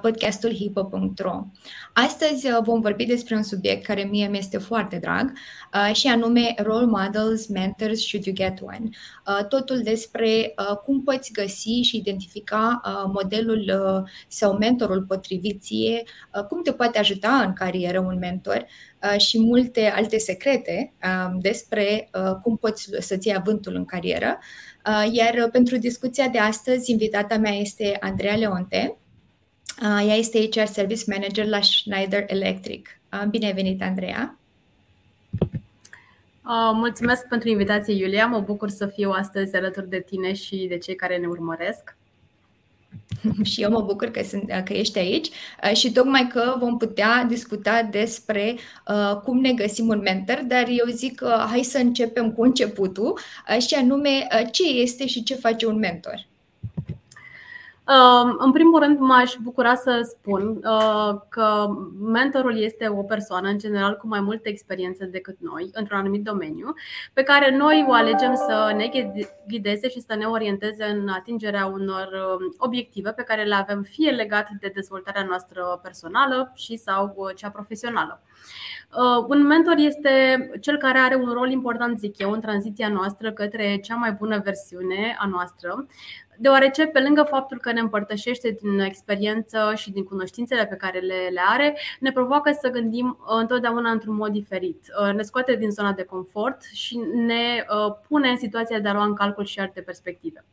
[0.00, 1.46] podcastul hipo.ro.
[1.92, 5.32] Astăzi uh, vom vorbi despre un subiect care mie mi este foarte drag
[5.74, 8.88] uh, și anume Role Models, Mentors, Should You Get One.
[9.26, 12.80] Uh, totul despre cum poți găsi și identifica
[13.12, 13.72] modelul
[14.28, 16.02] sau mentorul potrivit ție,
[16.48, 18.66] cum te poate ajuta în carieră un mentor
[19.16, 20.92] și multe alte secrete
[21.40, 22.10] despre
[22.42, 24.38] cum poți să-ți iei avântul în carieră.
[25.12, 29.07] Iar pentru discuția de astăzi, invitata mea este Andreea Leonte, Uh,
[29.82, 32.88] ea este HR Service Manager la Schneider Electric.
[33.12, 34.38] Uh, bine ai venit, Andreea!
[36.48, 38.26] Uh, mulțumesc pentru invitație, Iulia.
[38.26, 41.96] Mă bucur să fiu astăzi alături de tine și de cei care ne urmăresc.
[43.50, 45.28] și eu mă bucur că, sunt, că ești aici
[45.72, 48.56] și tocmai că vom putea discuta despre
[48.88, 53.18] uh, cum ne găsim un mentor, dar eu zic uh, hai să începem cu începutul
[53.48, 56.26] uh, și anume uh, ce este și ce face un mentor.
[58.38, 61.66] În primul rând, m-aș bucura să spun uh, că
[62.00, 66.74] mentorul este o persoană, în general, cu mai multe experiențe decât noi, într-un anumit domeniu,
[67.12, 68.90] pe care noi o alegem să ne
[69.46, 74.10] ghideze și să ne orienteze în atingerea unor um, obiective pe care le avem fie
[74.10, 78.22] legate de dezvoltarea noastră personală și sau uh, cea profesională.
[78.90, 80.10] Uh, un mentor este
[80.60, 84.40] cel care are un rol important, zic eu, în tranziția noastră către cea mai bună
[84.44, 85.86] versiune a noastră,
[86.38, 91.28] deoarece pe lângă faptul că ne împărtășește din experiență și din cunoștințele pe care le,
[91.32, 94.86] le are, ne provoacă să gândim uh, întotdeauna într-un mod diferit.
[95.02, 97.64] Uh, ne scoate din zona de confort și ne
[98.08, 100.44] pune în situația de a lua în calcul și alte perspective.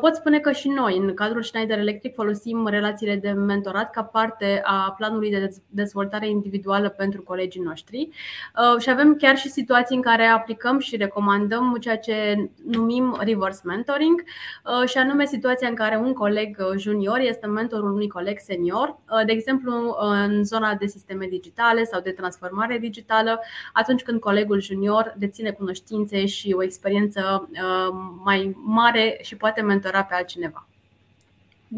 [0.00, 4.60] Pot spune că și noi, în cadrul Schneider Electric, folosim relațiile de mentorat ca parte
[4.64, 9.96] a planului de dezvoltare individuală pentru colegi colegii noștri uh, și avem chiar și situații
[9.96, 14.22] în care aplicăm și recomandăm ceea ce numim reverse mentoring
[14.64, 19.24] uh, și anume situația în care un coleg junior este mentorul unui coleg senior, uh,
[19.26, 23.40] de exemplu în zona de sisteme digitale sau de transformare digitală,
[23.72, 27.50] atunci când colegul junior deține cunoștințe și o experiență
[28.24, 30.66] mai mare și poate mentora pe altcineva.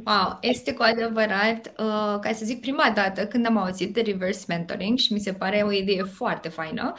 [0.04, 4.44] Wow, este cu adevărat, uh, ca să zic, prima dată când am auzit de reverse
[4.48, 6.94] mentoring și mi se pare o idee foarte faină.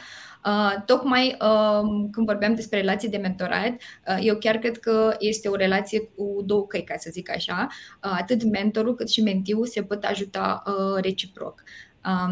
[0.46, 5.48] Uh, tocmai uh, când vorbeam despre relații de mentorat, uh, eu chiar cred că este
[5.48, 7.66] o relație cu două căi, ca să zic așa.
[7.70, 11.62] Uh, atât mentorul cât și mentiul se pot ajuta uh, reciproc.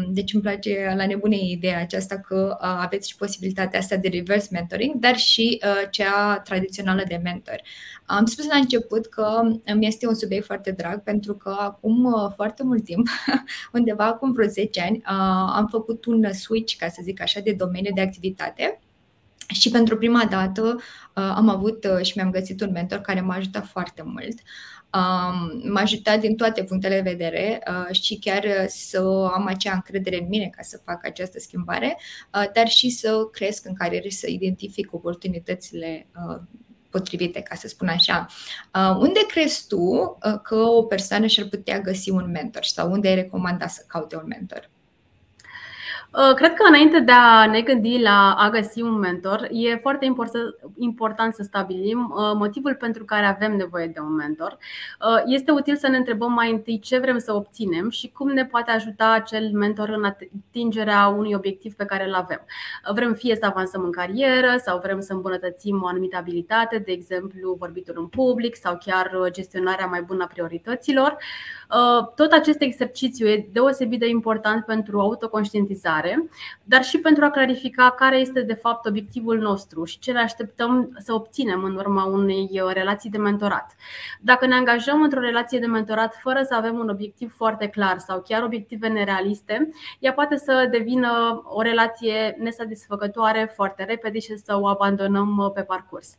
[0.07, 4.95] Deci îmi place la nebunie ideea aceasta că aveți și posibilitatea asta de reverse mentoring,
[4.95, 7.61] dar și cea tradițională de mentor.
[8.05, 9.41] Am spus la început că
[9.75, 13.07] mi este un subiect foarte drag pentru că acum foarte mult timp,
[13.73, 15.01] undeva acum vreo 10 ani,
[15.55, 18.79] am făcut un switch, ca să zic așa, de domeniu de activitate.
[19.47, 20.81] Și pentru prima dată
[21.13, 24.35] am avut și mi-am găsit un mentor care m-a ajutat foarte mult.
[24.35, 24.43] Um,
[25.63, 30.27] m-a ajutat din toate punctele de vedere uh, și chiar să am acea încredere în
[30.27, 31.97] mine ca să fac această schimbare,
[32.33, 36.41] uh, dar și să cresc în carieră și să identific oportunitățile uh,
[36.89, 38.25] potrivite, ca să spun așa.
[38.73, 43.07] Uh, unde crezi tu uh, că o persoană și-ar putea găsi un mentor sau unde
[43.07, 44.69] ai recomanda să caute un mentor?
[46.17, 50.13] Uh, cred că înainte de a ne gândi la a găsi un mentor, e foarte
[50.77, 54.51] important să stabilim uh, motivul pentru care avem nevoie de un mentor.
[54.51, 58.45] Uh, este util să ne întrebăm mai întâi ce vrem să obținem și cum ne
[58.45, 62.45] poate ajuta acel mentor în atingerea unui obiectiv pe care îl avem.
[62.93, 67.55] Vrem fie să avansăm în carieră sau vrem să îmbunătățim o anumită abilitate, de exemplu
[67.59, 71.17] vorbitul în public sau chiar gestionarea mai bună a priorităților.
[72.15, 76.29] Tot acest exercițiu e deosebit de important pentru autoconștientizare,
[76.63, 80.95] dar și pentru a clarifica care este de fapt obiectivul nostru și ce ne așteptăm
[80.97, 83.75] să obținem în urma unei uh, relații de mentorat.
[84.21, 88.21] Dacă ne angajăm într-o relație de mentorat fără să avem un obiectiv foarte clar sau
[88.27, 89.69] chiar obiective nerealiste,
[89.99, 95.61] ea poate să devină o relație nesatisfăcătoare foarte repede și să o abandonăm uh, pe
[95.61, 96.15] parcurs.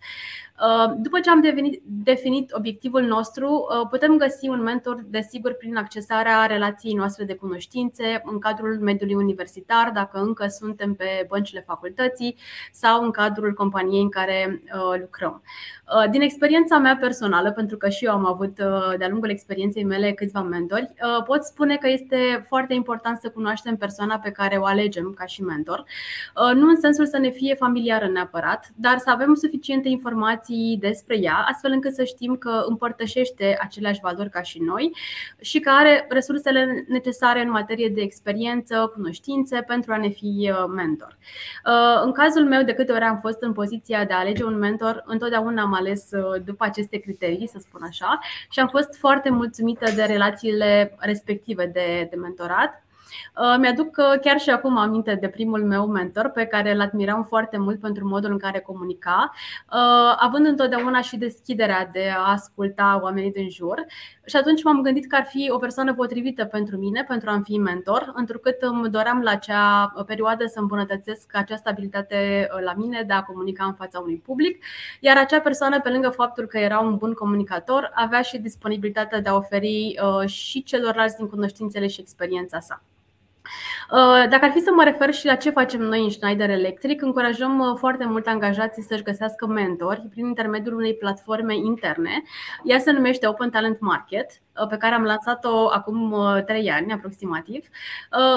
[0.60, 5.04] Uh, după ce am devenit, definit obiectivul nostru, uh, putem găsi un mentor,
[5.36, 10.94] desigur, prin accesarea relației noastre de cunoștințe în cadrul mediului universitar universitar, dacă încă suntem
[10.94, 12.36] pe băncile facultății
[12.72, 14.62] sau în cadrul companiei în care
[15.00, 15.42] lucrăm.
[15.94, 19.84] Uh, din experiența mea personală, pentru că și eu am avut uh, de-a lungul experienței
[19.84, 24.56] mele câțiva mentori, uh, pot spune că este foarte important să cunoaștem persoana pe care
[24.56, 25.84] o alegem ca și mentor.
[26.54, 31.46] Nu în sensul să ne fie familiară neapărat, dar să avem suficiente informații despre ea,
[31.48, 34.96] astfel încât să știm că împărtășește aceleași valori ca și noi
[35.40, 41.18] și că are resursele necesare în materie de experiență, cunoștințe pentru a ne fi mentor.
[42.04, 45.02] În cazul meu, de câte ori am fost în poziția de a alege un mentor,
[45.06, 48.18] întotdeauna am ales uh, după aceste criterii, să spun așa,
[48.50, 52.85] și am fost foarte mulțumită de relațiile respective de, de mentorat.
[53.36, 57.24] Uh, mi-aduc uh, chiar și acum aminte de primul meu mentor pe care îl admiram
[57.24, 59.32] foarte mult pentru modul în care comunica,
[60.16, 63.84] având întotdeauna și deschiderea de a asculta oamenii din jur.
[64.24, 67.58] Și atunci m-am gândit că ar fi o persoană potrivită pentru mine, pentru a-mi fi
[67.58, 73.22] mentor, întrucât îmi doream la acea perioadă să îmbunătățesc această abilitate la mine de a
[73.22, 74.64] comunica în fața unui public,
[75.00, 79.28] iar acea persoană, pe lângă faptul că era un bun comunicator, avea și disponibilitatea de
[79.28, 82.82] a oferi și celorlalți din cunoștințele și experiența sa.
[83.90, 87.02] Uh, dacă ar fi să mă refer și la ce facem noi în Schneider Electric,
[87.02, 92.22] încurajăm uh, foarte mult angajații să-și găsească mentori prin intermediul unei platforme interne.
[92.64, 94.30] Ea se numește Open Talent Market,
[94.60, 96.14] uh, pe care am lansat-o acum
[96.46, 97.66] 3 ani aproximativ.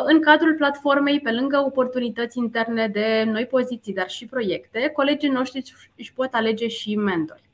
[0.05, 5.73] În cadrul platformei, pe lângă oportunități interne de noi poziții, dar și proiecte, colegii noștri
[5.97, 7.48] își pot alege și mentori.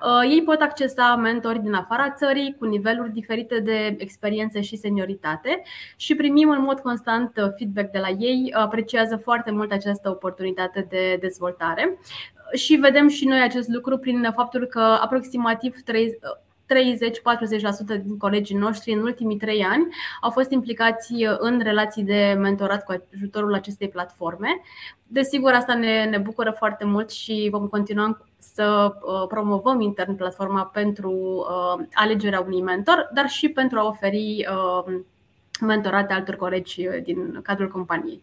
[0.00, 5.62] Uh, ei pot accesa mentori din afara țării cu niveluri diferite de experiență și senioritate
[5.96, 8.52] și primim în mod constant uh, feedback de la ei.
[8.56, 11.98] Apreciază foarte mult această oportunitate de dezvoltare
[12.52, 15.76] și vedem și noi acest lucru prin faptul că aproximativ
[16.64, 19.88] 30-40% din colegii noștri în ultimii trei ani
[20.20, 24.60] au fost implicați în relații de mentorat cu ajutorul acestei platforme.
[25.06, 30.64] Desigur, asta ne, ne bucură foarte mult și vom continua să uh, promovăm intern platforma
[30.64, 34.94] pentru uh, alegerea unui mentor, dar și pentru a oferi uh,
[35.60, 38.22] mentorate altor colegi din cadrul companiei.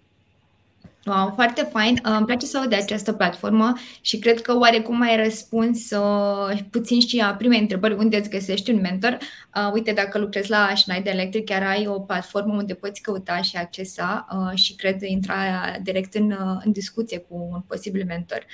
[1.05, 1.99] Wow, foarte fain.
[2.03, 6.99] Îmi place să aud de această platformă și cred că oarecum ai răspuns uh, puțin
[6.99, 9.17] și a primei întrebări unde îți găsești un mentor.
[9.55, 13.57] Uh, uite, dacă lucrezi la Schneider Electric, chiar ai o platformă unde poți căuta și
[13.57, 15.35] accesa uh, și cred intra
[15.83, 18.45] direct în, în discuție cu un posibil mentor.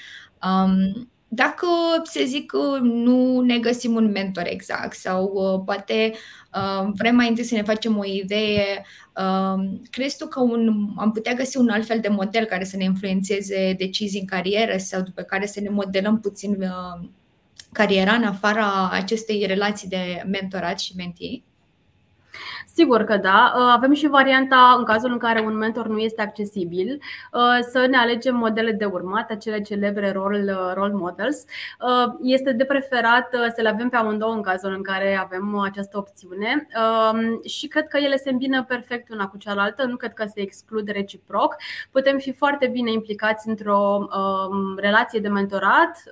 [0.44, 1.68] Um, dacă,
[2.04, 2.52] se zic,
[2.82, 6.14] nu ne găsim un mentor exact sau uh, poate
[6.54, 8.86] uh, vrem mai întâi să ne facem o idee,
[9.16, 12.78] uh, crezi tu că un, am putea găsi un alt fel de model care să
[12.78, 17.08] ne influențeze decizii în carieră sau după care să ne modelăm puțin uh,
[17.72, 21.44] cariera în afara acestei relații de mentorat și mentii?
[22.78, 23.54] Sigur că da.
[23.56, 27.02] Uh, avem și varianta în cazul în care un mentor nu este accesibil,
[27.32, 31.46] uh, să ne alegem modele de urmat, acele celebre role, uh, role models.
[32.22, 36.68] Este de preferat să le avem pe amândouă în cazul în care avem această opțiune
[37.12, 40.42] um, și cred că ele se îmbină perfect una cu cealaltă, nu cred că se
[40.42, 41.56] exclud reciproc.
[41.92, 46.04] Putem fi foarte bine implicați într-o um, relație de mentorat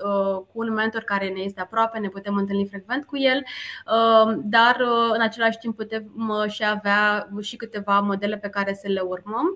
[0.53, 4.77] cu un mentor care ne este aproape, ne putem întâlni frecvent cu el, um, dar
[5.13, 6.11] în același timp putem
[6.55, 9.53] și avea și câteva modele pe care să le urmăm.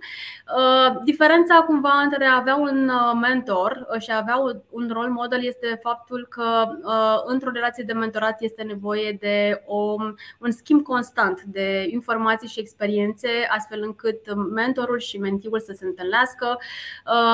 [0.58, 4.38] Uh, diferența cumva între a avea un uh, mentor și a avea
[4.70, 9.96] un rol model este faptul că uh, într-o relație de mentorat este nevoie de o,
[10.40, 16.58] un schimb constant de informații și experiențe, astfel încât mentorul și mentiul să se întâlnească,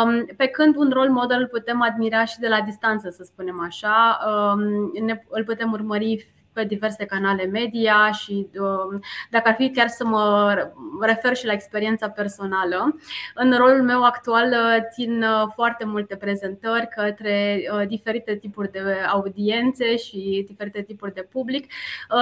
[0.03, 3.61] um, pe când un rol model îl putem admira și de la distanță, să spunem
[3.61, 4.91] așa, um,
[5.29, 10.55] îl putem urmări pe diverse canale media și um, dacă ar fi chiar să mă
[11.01, 12.95] refer și la experiența personală,
[13.35, 18.81] în rolul meu actual uh, țin uh, foarte multe prezentări către uh, diferite tipuri de
[19.11, 21.71] audiențe și diferite tipuri de public.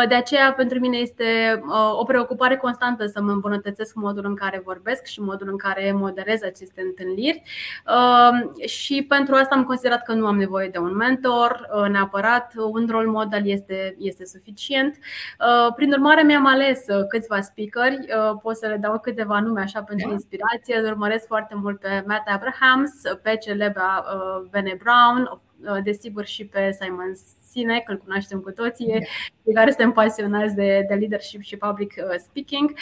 [0.08, 1.62] De aceea, pentru mine este
[2.00, 6.44] o preocupare constantă să mă îmbunătățesc modul în care vorbesc și modul în care moderez
[6.44, 7.44] aceste întâlniri.
[7.88, 12.54] Um, și pentru asta am considerat că nu am nevoie de un mentor neapărat.
[12.72, 14.98] Un rol model este, este este suficient.
[15.40, 19.62] Uh, prin urmare, mi-am ales uh, câțiva speakeri, uh, pot să le dau câteva nume
[19.62, 20.14] așa pentru da.
[20.14, 20.78] inspirație.
[20.78, 24.06] Îl urmăresc foarte mult pe Matt Abrahams, pe celebra
[24.52, 25.42] Bene Brown,
[25.84, 27.12] desigur și pe Simon
[27.52, 28.98] Sinek, îl cunoaștem cu toții, da.
[29.44, 32.74] de care suntem pasionați de, de leadership și public speaking.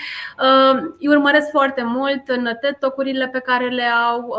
[1.00, 4.36] Îi urmăresc foarte mult în TED Talk-urile pe care le au,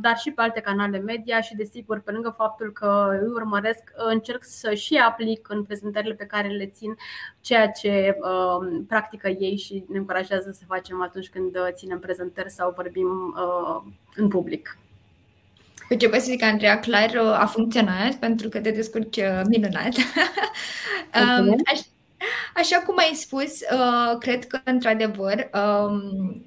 [0.00, 4.44] dar și pe alte canale media și desigur, pe lângă faptul că îi urmăresc, încerc
[4.44, 6.96] să și aplic în prezentările pe care le țin
[7.40, 12.72] ceea ce uh, practică ei și ne încurajează să facem atunci când ținem prezentări sau
[12.76, 14.78] vorbim uh, în public.
[15.88, 19.94] Cu ce pot să zic, Andreea, clar a funcționat pentru că te descurci uh, minunat.
[21.18, 21.80] um, aș,
[22.54, 26.42] așa cum ai spus, uh, cred că, într-adevăr, um,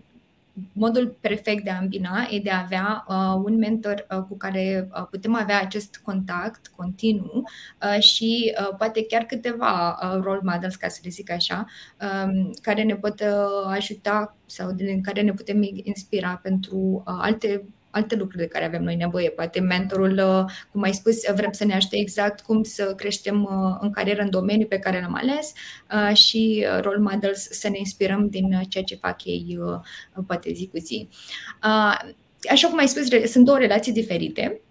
[0.73, 4.89] modul perfect de a îmbina e de a avea uh, un mentor uh, cu care
[4.93, 7.43] uh, putem avea acest contact continuu
[7.81, 11.65] uh, și uh, poate chiar câteva uh, role models, ca să le zic așa,
[12.01, 17.63] um, care ne pot uh, ajuta sau din care ne putem inspira pentru uh, alte
[17.91, 19.29] alte lucruri de care avem noi nevoie.
[19.29, 23.77] Poate mentorul, uh, cum ai spus, vrem să ne ajute exact cum să creștem uh,
[23.79, 25.53] în carieră în domeniul pe care l-am ales
[25.93, 29.59] uh, și role models să ne inspirăm din ceea ce fac ei
[30.27, 31.07] poate zi cu zi.
[32.49, 34.61] Așa cum ai spus, sunt două relații diferite.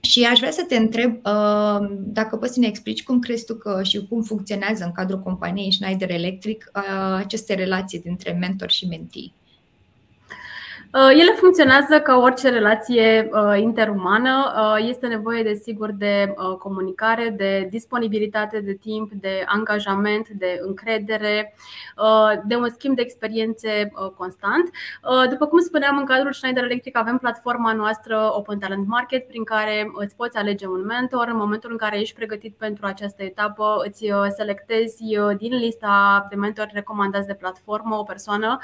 [0.00, 3.54] Și aș vrea să te întreb uh, dacă poți să ne explici cum crezi tu
[3.54, 8.86] că și cum funcționează în cadrul companiei Schneider Electric uh, aceste relații dintre mentor și
[8.86, 9.32] mentee.
[10.94, 14.52] Uh, ele funcționează ca orice relație uh, interumană.
[14.56, 21.54] Uh, este nevoie, desigur, de comunicare, de disponibilitate de timp, de angajament, de încredere,
[22.44, 24.70] de un schimb de experiențe constant.
[25.30, 29.90] După cum spuneam, în cadrul Schneider Electric avem platforma noastră Open Talent Market, prin care
[29.94, 31.28] îți poți alege un mentor.
[31.28, 35.02] În momentul în care ești pregătit pentru această etapă, îți selectezi
[35.36, 38.58] din lista de mentori recomandați de platformă o persoană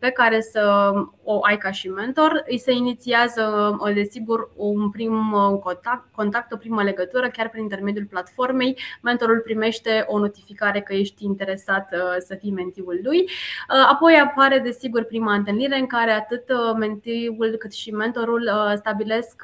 [0.00, 0.92] pe care să
[1.24, 2.44] o ai ca și mentor.
[2.46, 5.30] Îi se inițiază, desigur, un prim
[5.62, 8.78] contact, contact, o primă legătură, chiar prin intermediul platformei.
[9.02, 13.20] Mentorul primește o notificare că ești interesat uh, să fii mentiul lui.
[13.20, 19.42] Uh, apoi apare, desigur, prima întâlnire în care atât uh, mentiul cât și mentorul stabilesc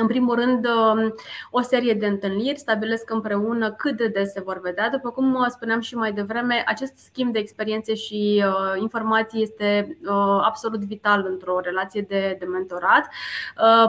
[0.00, 1.14] în primul rând, um,
[1.50, 4.90] o serie de întâlniri stabilesc împreună cât de des se vor vedea.
[4.90, 9.98] După cum uh, spuneam și mai devreme, acest schimb de experiențe și uh, informații este
[10.02, 13.08] uh, absolut vital într-o relație de, de mentorat.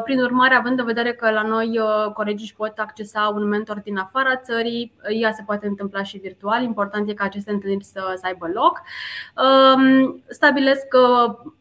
[0.03, 1.79] Prin urmare, având în vedere că la noi
[2.13, 6.63] colegii își pot accesa un mentor din afara țării, ea se poate întâmpla și virtual.
[6.63, 8.81] Important e ca aceste întâlniri să, să aibă loc.
[9.45, 10.87] Um, stabilesc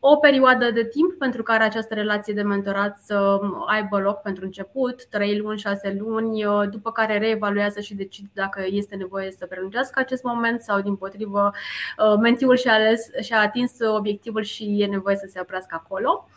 [0.00, 5.06] o perioadă de timp pentru care această relație de mentorat să aibă loc pentru început,
[5.06, 10.00] 3 luni, 6 luni, uh, după care reevaluează și decide dacă este nevoie să prelungească
[10.00, 11.50] acest moment sau, din potrivă,
[11.98, 16.28] uh, mentiul și-a, ales, și-a atins obiectivul și e nevoie să se oprească acolo.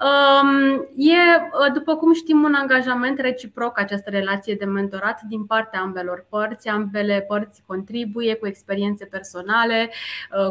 [0.00, 5.80] Um, e, uh, după cum știm, un angajament reciproc această relație de mentorat din partea
[5.80, 6.68] ambelor părți.
[6.68, 9.90] Ambele părți contribuie cu experiențe personale,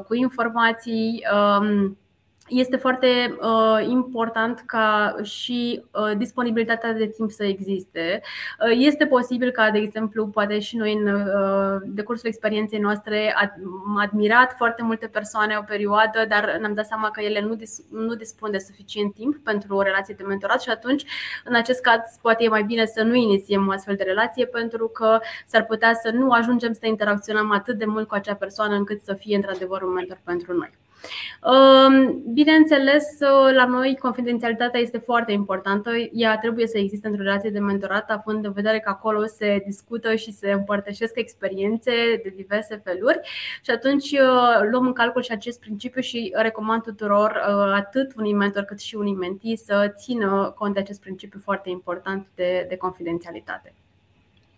[0.07, 1.98] cu informații um,
[2.47, 8.21] este foarte uh, important ca și uh, disponibilitatea de timp să existe.
[8.65, 13.97] Uh, este posibil ca, de exemplu, poate și noi în uh, decursul experienței noastre am
[13.97, 18.15] admirat foarte multe persoane o perioadă, dar ne-am dat seama că ele nu, dis- nu
[18.15, 21.03] dispun de suficient timp pentru o relație de mentorat și atunci,
[21.43, 24.88] în acest caz, poate e mai bine să nu inițiem o astfel de relație pentru
[24.88, 29.01] că s-ar putea să nu ajungem să interacționăm atât de mult cu acea persoană încât
[29.01, 30.81] să fie într-adevăr un mentor pentru noi.
[32.33, 33.19] Bineînțeles,
[33.53, 35.91] la noi confidențialitatea este foarte importantă.
[36.12, 40.15] Ea trebuie să existe într-o relație de mentorat, având în vedere că acolo se discută
[40.15, 41.91] și se împărtășesc experiențe
[42.24, 43.19] de diverse feluri.
[43.62, 48.33] Și atunci uh, luăm în calcul și acest principiu și recomand tuturor, uh, atât unui
[48.33, 52.77] mentor cât și unui mentee, să țină cont de acest principiu foarte important de, de
[52.77, 53.74] confidențialitate.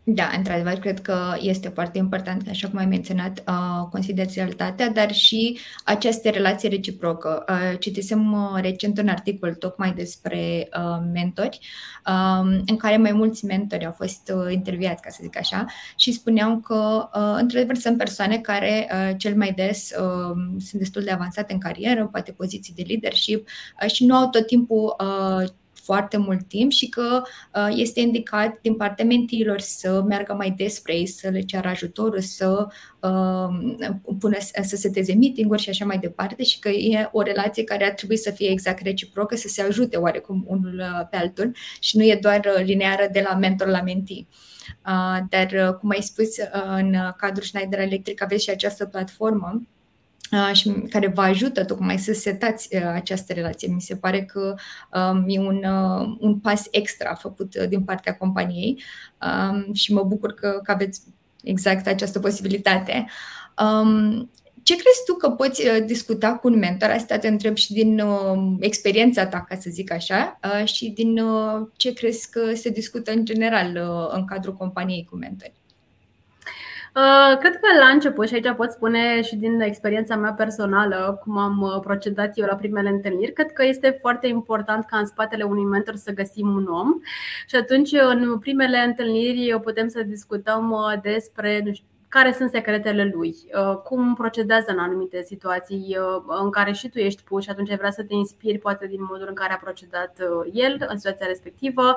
[0.07, 5.57] Da, într-adevăr, cred că este foarte important, așa cum ai menționat, uh, confidențialitatea, dar și
[5.83, 7.45] aceste relații reciprocă.
[7.49, 11.59] Uh, citisem uh, recent un articol tocmai despre uh, mentori,
[12.07, 16.11] uh, în care mai mulți mentori au fost uh, interviați, ca să zic așa, și
[16.11, 21.11] spuneau că, uh, într-adevăr, sunt persoane care uh, cel mai des uh, sunt destul de
[21.11, 23.47] avansate în carieră, poate poziții de leadership
[23.83, 25.47] uh, și nu au tot timpul uh,
[25.85, 27.21] foarte mult timp și că
[27.55, 31.67] uh, este indicat din partea mentiilor să meargă mai des spre ei, să le ceară
[31.67, 32.67] ajutorul, să
[32.99, 33.47] uh,
[34.19, 37.91] pună, să seteze meeting-uri și așa mai departe și că e o relație care ar
[37.91, 42.03] trebui să fie exact reciprocă, să se ajute oarecum unul uh, pe altul și nu
[42.03, 44.27] e doar lineară de la mentor la mentii.
[45.29, 46.27] Dar, cum ai spus,
[46.77, 49.61] în cadrul Schneider Electric aveți și această platformă
[50.53, 53.73] și care vă ajută tocmai să setați această relație.
[53.73, 54.55] Mi se pare că
[54.93, 55.63] um, e un,
[56.19, 58.83] un pas extra făcut din partea companiei
[59.21, 61.01] um, și mă bucur că, că aveți
[61.43, 63.05] exact această posibilitate.
[63.57, 64.29] Um,
[64.65, 66.89] ce crezi tu că poți uh, discuta cu un mentor?
[66.89, 71.17] Asta te întreb și din uh, experiența ta, ca să zic așa, uh, și din
[71.17, 75.64] uh, ce crezi că se discută în general uh, în cadrul companiei cu mentori.
[76.95, 81.37] Uh, cred că la început, și aici pot spune și din experiența mea personală, cum
[81.37, 85.43] am uh, procedat eu la primele întâlniri, cred că este foarte important ca în spatele
[85.43, 86.89] unui mentor să găsim un om.
[87.47, 93.35] Și atunci, în primele întâlniri, putem să discutăm despre, nu știu, care sunt secretele lui,
[93.53, 97.75] uh, cum procedează în anumite situații uh, în care și tu ești pus și atunci
[97.75, 101.25] vrea să te inspiri poate din modul în care a procedat uh, el în situația
[101.25, 101.95] respectivă.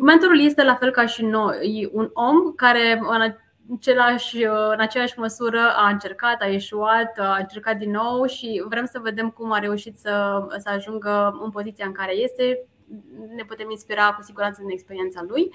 [0.00, 3.34] Mentorul este la fel ca și noi, un om care în
[3.76, 8.98] același, în aceeași măsură a încercat, a ieșuat, a încercat din nou și vrem să
[9.02, 12.66] vedem cum a reușit să, să ajungă în poziția în care este
[13.34, 15.50] ne putem inspira cu siguranță din experiența lui.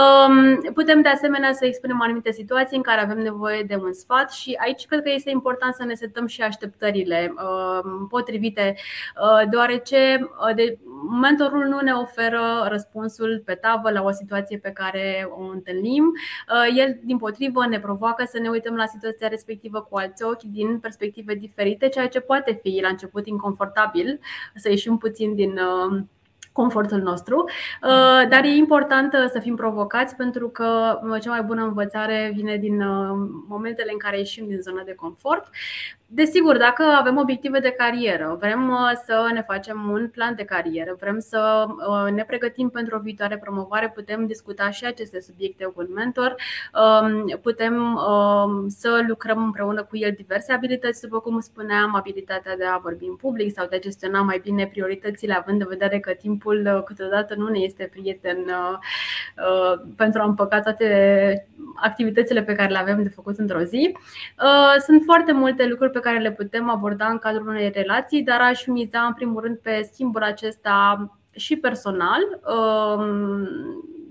[0.00, 4.32] Um, putem de asemenea să expunem anumite situații în care avem nevoie de un sfat
[4.32, 10.30] și aici cred că este important să ne setăm și așteptările um, potrivite, uh, deoarece
[10.48, 10.78] uh, de
[11.20, 16.04] mentorul nu ne oferă răspunsul pe tavă la o situație pe care o întâlnim.
[16.04, 20.42] Uh, el, din potrivă, ne provoacă să ne uităm la situația respectivă cu alți ochi
[20.42, 24.20] din perspective diferite, ceea ce poate fi la început inconfortabil,
[24.54, 25.60] să ieșim puțin din
[26.56, 27.44] confortul nostru,
[27.82, 32.32] uh, dar e important uh, să fim provocați pentru că uh, cea mai bună învățare
[32.34, 32.76] vine din
[33.48, 35.48] momentele în care ieșim din zona de confort.
[36.08, 40.96] Desigur, dacă avem obiective de carieră, vrem uh, să ne facem un plan de carieră,
[41.00, 45.74] vrem să uh, ne pregătim pentru o viitoare promovare, putem discuta și aceste subiecte cu
[45.76, 46.34] un mentor,
[46.74, 52.64] um, putem um, să lucrăm împreună cu el diverse abilități, după cum spuneam, abilitatea de
[52.64, 56.12] a vorbi în public sau de a gestiona mai bine prioritățile, având în vedere că
[56.12, 58.44] timpul uh, câteodată nu ne este prieten
[59.96, 61.48] pentru a împăca toate
[61.82, 63.96] activitățile pe care le avem de făcut într-o zi.
[64.86, 68.66] Sunt foarte multe lucruri pe care le putem aborda în cadrul unei relații, dar aș
[68.66, 72.22] miza în primul rând pe schimbul acesta și personal,
[72.56, 73.48] um,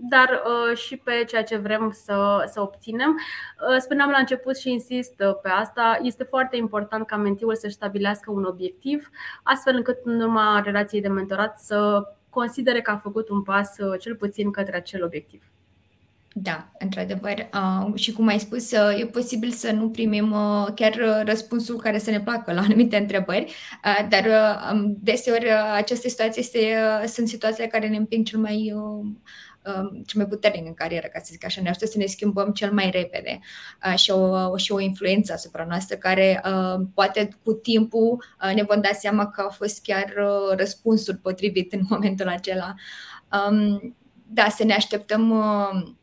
[0.10, 3.10] dar uh, și pe ceea ce vrem să, să obținem.
[3.10, 8.32] Uh, spuneam la început și insist pe asta, este foarte important ca mentiul să stabilească
[8.32, 9.10] un obiectiv,
[9.44, 14.00] astfel încât în urma relației de mentorat să considere că a făcut un pas uh,
[14.00, 15.44] cel puțin către acel obiectiv.
[16.38, 17.50] Da, într-adevăr.
[17.54, 21.80] Uh, și cum ai spus, uh, e posibil să nu primim uh, chiar uh, răspunsul
[21.80, 23.54] care să ne placă la anumite întrebări,
[23.86, 28.26] uh, dar uh, um, deseori uh, această situație este, uh, sunt situațiile care ne împing
[28.26, 29.06] cel mai, uh,
[29.66, 31.62] uh, cel mai puternic în carieră, ca să zic așa.
[31.62, 33.40] Ne ajută să ne schimbăm cel mai repede
[33.86, 38.64] uh, și, o, și o influență asupra noastră care uh, poate cu timpul uh, ne
[38.64, 42.74] vom da seama că a fost chiar uh, răspunsul potrivit în momentul acela.
[43.50, 43.96] Um,
[44.28, 45.94] da, să ne așteptăm uh,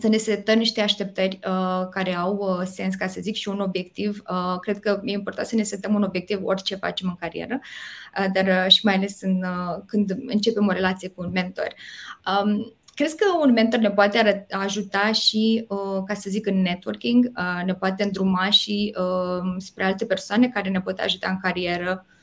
[0.00, 3.60] să ne setăm niște așteptări uh, care au uh, sens, ca să zic, și un
[3.60, 4.22] obiectiv.
[4.30, 7.60] Uh, cred că e important să ne setăm un obiectiv orice facem în carieră,
[8.18, 11.74] uh, dar uh, și mai ales în, uh, când începem o relație cu un mentor.
[12.44, 17.32] Um, Crezi că un mentor ne poate ajuta și, uh, ca să zic, în networking,
[17.36, 22.06] uh, ne poate îndruma și uh, spre alte persoane care ne pot ajuta în carieră
[22.08, 22.13] Uh,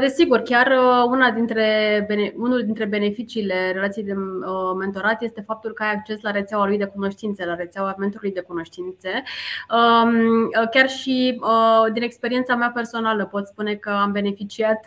[0.00, 2.06] desigur, chiar uh, una dintre,
[2.36, 6.78] unul dintre beneficiile relației de uh, mentorat este faptul că ai acces la rețeaua lui
[6.78, 9.22] de cunoștințe, la rețeaua mentorului de cunoștințe.
[9.70, 11.40] Um, chiar și
[11.92, 14.84] din experiența mea personală pot spune că am beneficiat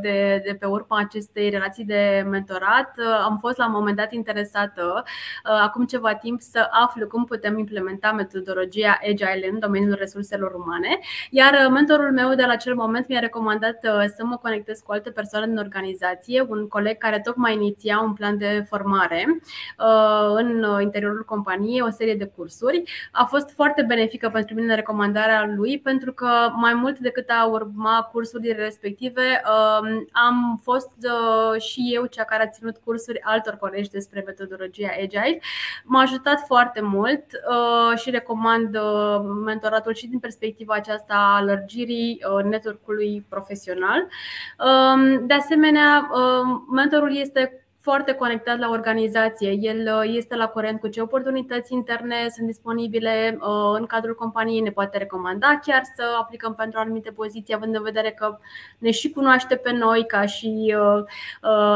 [0.00, 2.94] de, de pe urma acestei relații de mentorat.
[3.24, 5.02] Am fost la un moment dat interesată,
[5.42, 10.98] acum ceva timp, să aflu cum putem implementa metodologia Agile în domeniul resurselor umane,
[11.30, 13.78] iar mentorul meu de la acel moment mi-a recomandat
[14.16, 18.38] să mă conectez cu alte persoane din organizație, un coleg care tocmai iniția un plan
[18.38, 19.26] de formare
[19.78, 22.82] uh, în interiorul companiei, o serie de cursuri.
[23.12, 28.08] A fost foarte benefică pentru mine recomandarea lui, pentru că mai mult decât a urma
[28.12, 33.90] cursurile respective, uh, am fost uh, și eu cea care a ținut cursuri altor colegi
[33.90, 35.40] despre metodologia Agile.
[35.84, 37.24] M-a ajutat foarte mult
[37.96, 38.78] și recomand
[39.44, 44.08] mentoratul și din perspectiva aceasta a lărgirii network-ului profesional.
[44.58, 49.50] Um, de asemenea, um, mentorul este foarte conectat la organizație.
[49.60, 54.60] El uh, este la curent cu ce oportunități interne sunt disponibile uh, în cadrul companiei,
[54.60, 58.38] ne poate recomanda chiar să aplicăm pentru anumite poziții, având în vedere că
[58.78, 61.04] ne și cunoaște pe noi ca și uh,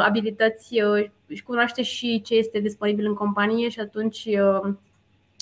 [0.05, 0.83] abilități
[1.33, 4.29] și cunoaște și ce este disponibil în companie și atunci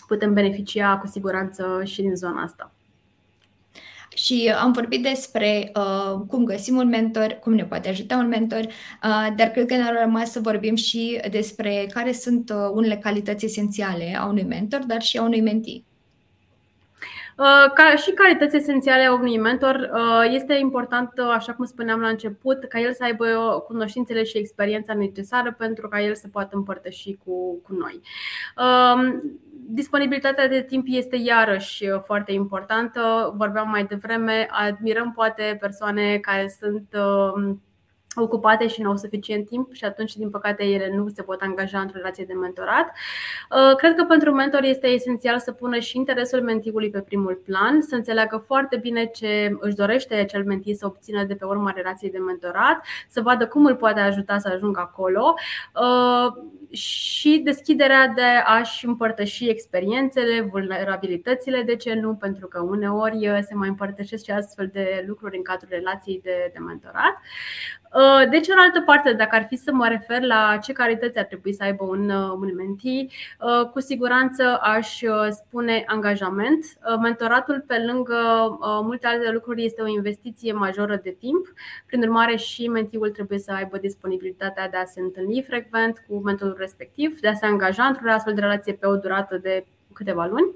[0.07, 2.73] putem beneficia cu siguranță și din zona asta.
[4.15, 8.65] Și am vorbit despre uh, cum găsim un mentor, cum ne poate ajuta un mentor,
[8.65, 13.45] uh, dar cred că ne-a rămas să vorbim și despre care sunt uh, unele calități
[13.45, 15.88] esențiale a unui mentor, dar și a unui mentee.
[17.39, 22.01] Uh, ca și calități esențiale a unui mentor, uh, este important, uh, așa cum spuneam
[22.01, 23.27] la început, ca el să aibă
[23.67, 28.01] cunoștințele și experiența necesară pentru ca el să poată împărtăși cu, cu noi.
[28.57, 29.23] Um,
[29.69, 33.33] disponibilitatea de timp este iarăși foarte importantă.
[33.37, 36.97] Vorbeam mai devreme, admirăm poate persoane care sunt
[38.23, 41.81] ocupate și nu au suficient timp și atunci, din păcate, ele nu se pot angaja
[41.81, 42.91] într-o relație de mentorat.
[43.51, 47.83] Uh, cred că pentru mentor este esențial să pună și interesul mentigului pe primul plan,
[47.83, 52.11] să înțeleagă foarte bine ce își dorește acel mentii să obțină de pe urma relației
[52.11, 55.35] de mentorat, să vadă cum îl poate ajuta să ajungă acolo
[55.75, 56.33] uh,
[56.71, 63.55] și deschiderea de a-și împărtăși experiențele, vulnerabilitățile, de ce nu, pentru că uneori uh, se
[63.55, 67.17] mai împărtășesc și astfel de lucruri în cadrul relației de, de mentorat.
[67.95, 71.53] Uh, de cealaltă parte, dacă ar fi să mă refer la ce calități ar trebui
[71.53, 73.07] să aibă un, uh, un mentee,
[73.41, 76.65] uh, cu siguranță aș spune angajament.
[77.03, 78.17] Mentoratul, pe lângă
[78.83, 81.47] multe alte lucruri, este o investiție majoră de timp.
[81.87, 86.57] Prin urmare, și mentiul trebuie să aibă disponibilitatea de a se întâlni frecvent cu mentorul
[86.59, 89.65] respectiv, de a se angaja într-o astfel de relație pe o durată de
[89.99, 90.55] câteva luni,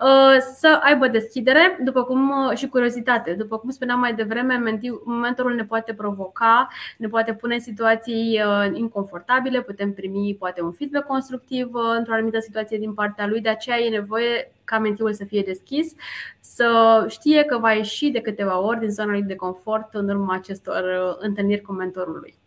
[0.00, 3.32] uh, să aibă deschidere după cum, uh, și curiozitate.
[3.32, 4.80] După cum spuneam mai devreme,
[5.22, 10.72] mentorul ne poate provoca, ne poate pune în situații uh, inconfortabile, putem primi poate un
[10.72, 15.24] feedback constructiv într-o anumită situație din partea lui, de aceea e nevoie ca mentiul să
[15.24, 15.94] fie deschis,
[16.40, 20.34] să știe că va ieși de câteva ori din zona lui de confort în urma
[20.34, 20.84] acestor
[21.18, 22.41] întâlniri cu mentorul lui.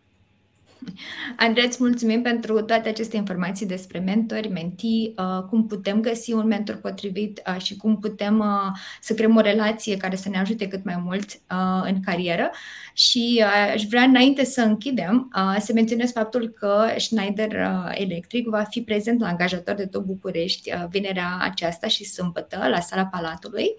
[1.36, 6.46] Andrei, îți mulțumim pentru toate aceste informații despre mentori, mentii, uh, cum putem găsi un
[6.46, 10.68] mentor potrivit uh, și cum putem uh, să creăm o relație care să ne ajute
[10.68, 11.40] cât mai mult
[11.82, 12.50] în carieră.
[12.92, 19.20] Și aș vrea, înainte să închidem, să menționez faptul că Schneider Electric va fi prezent
[19.20, 23.76] la angajator de tot București vinerea aceasta și sâmbătă la sala Palatului.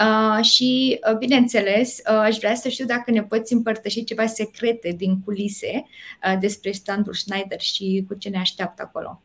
[0.00, 4.92] Uh, și, uh, bineînțeles, uh, aș vrea să știu dacă ne poți împărtăși ceva secrete
[4.96, 5.84] din culise
[6.24, 9.22] uh, despre standul Schneider și cu ce ne așteaptă acolo.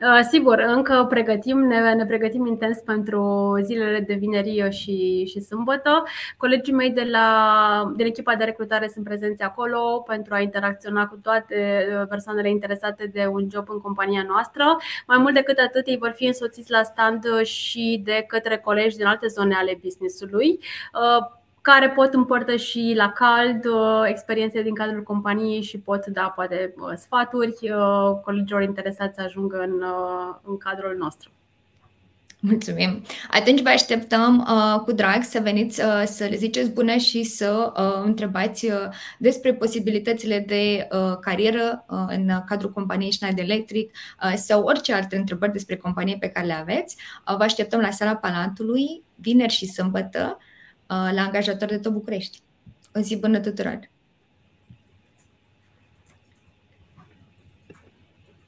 [0.00, 6.02] Uh, sigur, încă pregătim, ne, ne pregătim intens pentru zilele de vineri și, și sâmbătă.
[6.36, 11.18] Colegii mei de la de echipa de recrutare sunt prezenți acolo pentru a interacționa cu
[11.22, 14.76] toate uh, persoanele interesate de un job în compania noastră.
[15.06, 19.06] Mai mult decât atât, ei vor fi însoțiți la stand și de către colegi din
[19.06, 20.58] alte zone ale businessului
[20.92, 21.37] uh,
[21.70, 26.92] care pot împărtăși la cald uh, experiențe din cadrul companiei și pot da poate uh,
[26.96, 29.82] sfaturi uh, colegilor interesați să ajungă în,
[30.42, 31.30] în cadrul nostru.
[32.40, 33.02] Mulțumim!
[33.30, 37.72] Atunci vă așteptăm uh, cu drag să veniți uh, să le ziceți bună și să
[37.76, 38.72] uh, întrebați uh,
[39.18, 45.16] despre posibilitățile de uh, carieră uh, în cadrul companiei Schneider Electric uh, sau orice alte
[45.16, 46.96] întrebări despre companie pe care le aveți.
[47.28, 50.46] Uh, vă așteptăm la sala Palatului, vineri și sâmbătă, Uh,
[50.88, 52.40] la angajator de tot București.
[52.94, 53.90] O zi bună tuturor!